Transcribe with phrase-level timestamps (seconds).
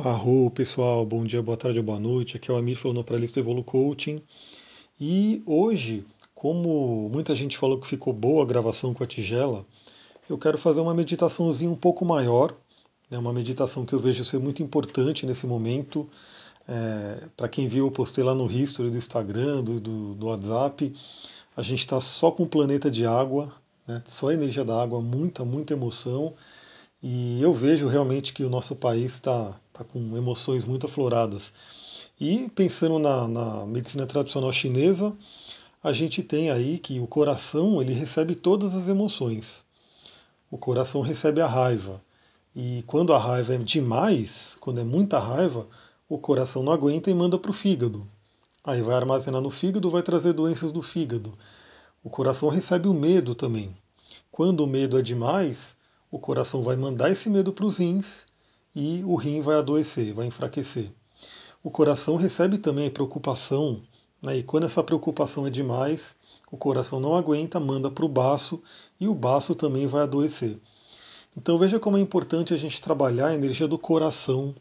[0.00, 2.36] Arro, pessoal, bom dia, boa tarde boa noite.
[2.36, 4.22] Aqui é o Amir falando para a Lista Evolu Coaching.
[5.00, 6.04] E hoje,
[6.36, 9.66] como muita gente falou que ficou boa a gravação com a tigela,
[10.30, 12.54] eu quero fazer uma meditaçãozinha um pouco maior,
[13.10, 16.08] né, uma meditação que eu vejo ser muito importante nesse momento.
[16.68, 20.94] É, para quem viu, eu postei lá no history do Instagram, do, do, do WhatsApp.
[21.56, 23.52] A gente está só com o planeta de água,
[23.84, 26.34] né, só a energia da água, muita, muita emoção.
[27.00, 31.52] E eu vejo realmente que o nosso país está tá com emoções muito afloradas.
[32.20, 35.16] E pensando na, na, medicina tradicional chinesa,
[35.82, 39.64] a gente tem aí que o coração ele recebe todas as emoções.
[40.50, 42.02] O coração recebe a raiva.
[42.56, 45.68] E quando a raiva é demais, quando é muita raiva,
[46.08, 48.04] o coração não aguenta e manda para o fígado.
[48.64, 51.32] Aí vai armazenar no fígado, vai trazer doenças do fígado.
[52.02, 53.76] O coração recebe o medo também.
[54.32, 55.77] Quando o medo é demais,
[56.10, 58.26] o coração vai mandar esse medo para os rins
[58.74, 60.90] e o rim vai adoecer, vai enfraquecer.
[61.62, 63.82] O coração recebe também a preocupação,
[64.22, 66.14] né, e quando essa preocupação é demais,
[66.50, 68.62] o coração não aguenta, manda para o baço
[68.98, 70.58] e o baço também vai adoecer.
[71.36, 74.54] Então veja como é importante a gente trabalhar a energia do coração,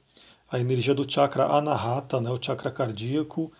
[0.52, 3.52] a energia do chakra anahata, né, o chakra cardíaco,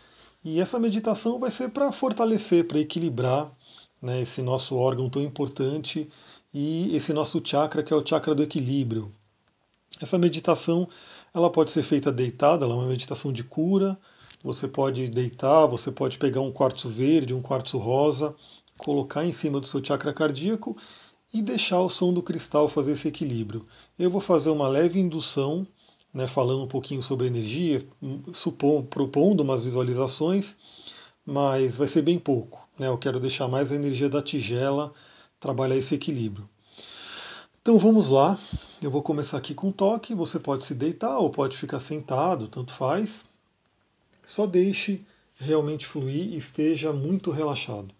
[0.44, 3.52] e essa meditação vai ser para fortalecer, para equilibrar
[4.02, 6.08] né, esse nosso órgão tão importante
[6.54, 9.12] e esse nosso chakra que é o chakra do equilíbrio.
[10.02, 10.88] Essa meditação
[11.34, 13.98] ela pode ser feita deitada, ela é uma meditação de cura.
[14.44, 18.36] Você pode deitar, você pode pegar um quartzo verde, um quartzo rosa,
[18.78, 20.78] colocar em cima do seu chakra cardíaco
[21.34, 23.66] e deixar o som do cristal fazer esse equilíbrio.
[23.98, 25.66] Eu vou fazer uma leve indução,
[26.14, 27.86] né, falando um pouquinho sobre energia,
[28.34, 30.56] supom, propondo umas visualizações,
[31.26, 32.67] mas vai ser bem pouco.
[32.78, 34.94] Né, eu quero deixar mais a energia da tigela
[35.40, 36.48] trabalhar esse equilíbrio.
[37.62, 38.38] Então vamos lá,
[38.82, 40.16] eu vou começar aqui com toque.
[40.16, 43.26] Você pode se deitar ou pode ficar sentado, tanto faz.
[44.26, 45.06] Só deixe
[45.36, 47.97] realmente fluir e esteja muito relaxado.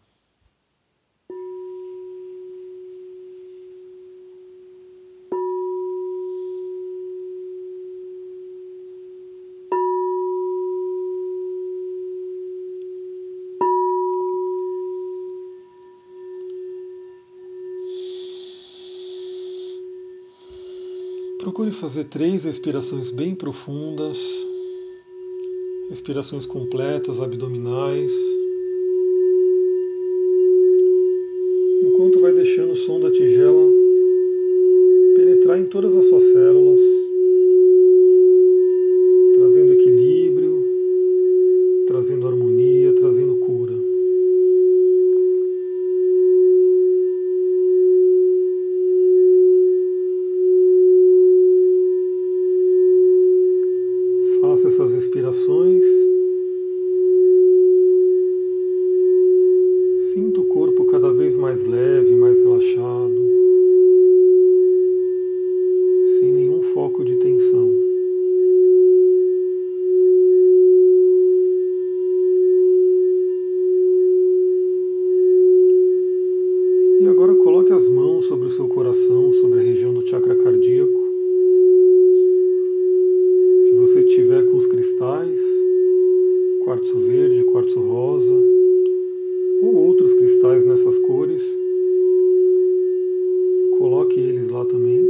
[21.48, 24.20] Procure fazer três respirações bem profundas,
[25.90, 28.12] respirações completas, abdominais,
[31.84, 33.72] enquanto vai deixando o som da tigela
[35.16, 36.82] penetrar em todas as suas células,
[39.36, 40.62] trazendo equilíbrio,
[41.88, 43.88] trazendo harmonia, trazendo cura.
[54.58, 55.86] Faça essas respirações.
[60.14, 61.12] Sinta o corpo cada
[61.68, 63.30] vez mais leve, mais relaxado,
[66.20, 67.74] sem nenhum foco de tensão.
[77.00, 81.08] E agora coloque as mãos sobre o seu coração, sobre a região do chakra cardíaco.
[83.62, 85.42] Se você tiver com os cristais,
[86.64, 88.34] quartzo verde, quartzo rosa,
[89.62, 91.58] ou outros cristais nessas cores,
[93.78, 95.06] coloque eles lá também.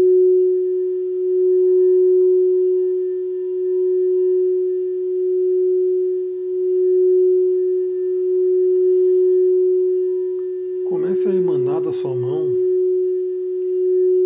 [11.27, 12.53] Comece a emanar da sua mão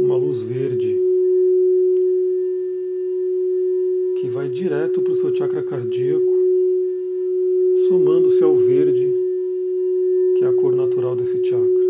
[0.01, 0.95] uma luz verde
[4.19, 6.31] que vai direto para o seu chakra cardíaco,
[7.87, 9.11] somando-se ao verde,
[10.37, 11.83] que é a cor natural desse chakra.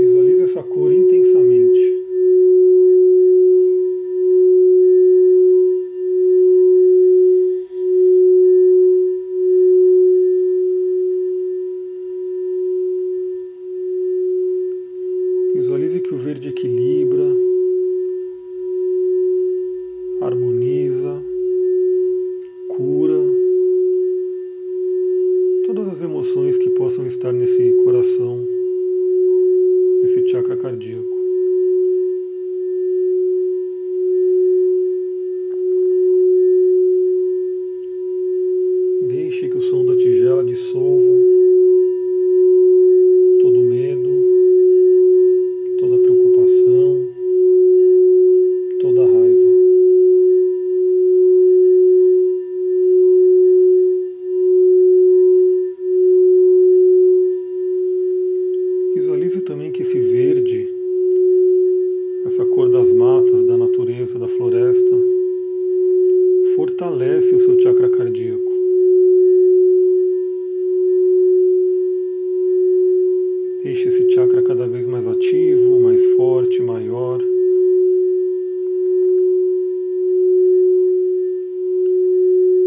[0.00, 1.96] Visualize essa cor intensamente.
[16.04, 17.24] Que o verde equilibra,
[20.20, 21.20] harmoniza,
[22.68, 23.18] cura
[25.64, 28.46] todas as emoções que possam estar nesse coração,
[30.00, 31.16] nesse chakra cardíaco.
[39.08, 41.18] Deixe que o som da tigela dissolva
[43.40, 44.10] todo medo,
[45.78, 45.96] toda
[58.96, 60.68] Visualize também que esse verde,
[62.24, 64.96] essa cor das matas, da natureza, da floresta,
[66.54, 68.52] fortalece o seu chakra cardíaco.
[73.76, 77.18] Deixe esse chakra cada vez mais ativo, mais forte, maior.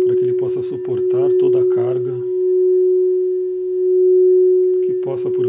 [0.03, 2.13] Para que ele possa suportar toda a carga
[4.85, 5.48] que possa porventura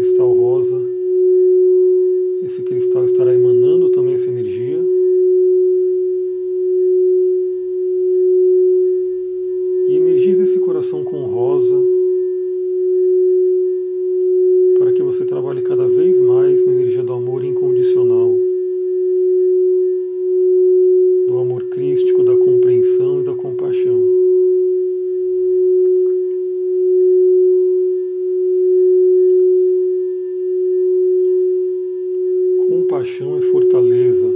[32.71, 34.27] Compaixão é fortaleza,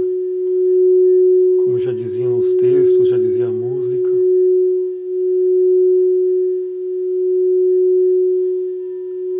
[1.62, 4.10] como já diziam os textos, já dizia a música.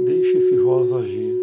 [0.02, 1.34] Deixe esse rosa agir.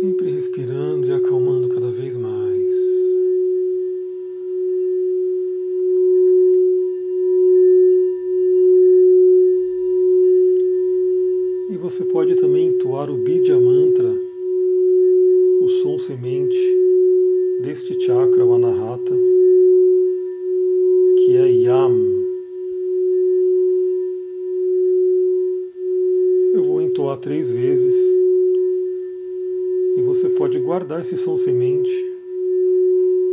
[0.00, 2.86] Sempre respirando e acalmando cada vez mais.
[11.88, 14.12] Você pode também entoar o Bidya Mantra,
[15.60, 16.58] o som semente
[17.62, 19.16] deste chakra, o Anahata,
[21.16, 21.94] que é Yam.
[26.54, 27.94] Eu vou entoar três vezes
[29.96, 31.92] e você pode guardar esse som semente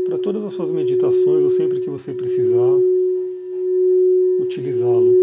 [0.05, 2.79] para todas as suas meditações ou sempre que você precisar
[4.39, 5.22] utilizá-lo.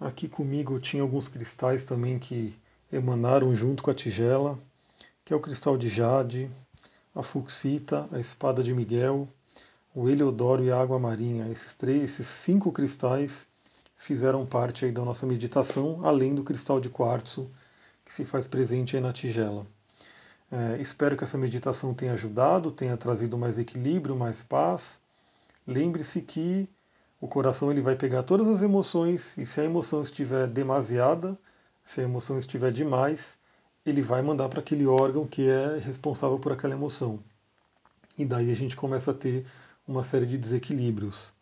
[0.00, 2.58] Aqui comigo eu tinha alguns cristais também que
[2.90, 4.58] emanaram junto com a tigela,
[5.22, 6.50] que é o cristal de jade,
[7.14, 9.28] a fuxita, a espada de Miguel,
[9.94, 11.52] o heliodoro e a água marinha.
[11.52, 13.46] Esses três, esses cinco cristais
[13.94, 17.50] fizeram parte aí da nossa meditação, além do cristal de quartzo
[18.02, 19.66] que se faz presente aí na tigela.
[20.50, 24.98] É, espero que essa meditação tenha ajudado, tenha trazido mais equilíbrio, mais paz.
[25.66, 26.66] Lembre-se que
[27.20, 31.38] o coração ele vai pegar todas as emoções e se a emoção estiver demasiada,
[31.84, 33.36] se a emoção estiver demais,
[33.84, 37.20] ele vai mandar para aquele órgão que é responsável por aquela emoção.
[38.16, 39.44] E daí a gente começa a ter
[39.86, 41.32] uma série de desequilíbrios.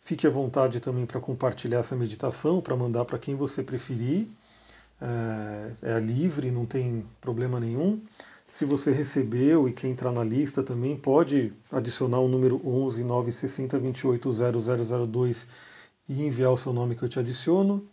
[0.00, 4.26] Fique à vontade também para compartilhar essa meditação, para mandar para quem você preferir.
[5.00, 8.00] É, é livre, não tem problema nenhum.
[8.50, 13.78] Se você recebeu e quer entrar na lista também, pode adicionar o número 11 960
[13.78, 15.46] 28 0002
[16.08, 17.86] e enviar o seu nome que eu te adiciono.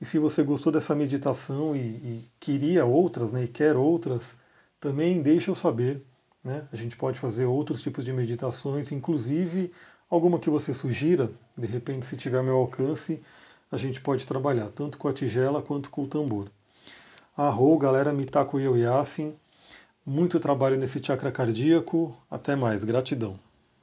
[0.00, 4.38] E se você gostou dessa meditação e, e queria outras, né, e quer outras,
[4.80, 6.02] também deixa eu saber.
[6.42, 6.66] Né?
[6.72, 9.70] A gente pode fazer outros tipos de meditações, inclusive
[10.08, 13.22] alguma que você sugira, de repente, se tiver meu alcance,
[13.70, 16.50] a gente pode trabalhar, tanto com a tigela quanto com o tambor.
[17.36, 19.36] Arro, galera, Mitako Yoyasin.
[20.06, 22.16] Muito trabalho nesse chakra cardíaco.
[22.30, 23.38] Até mais, gratidão.